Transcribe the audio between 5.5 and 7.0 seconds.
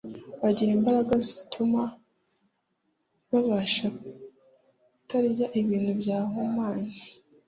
ibintu byahumanye